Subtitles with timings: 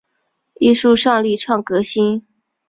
[0.55, 2.25] 艺术上力倡革新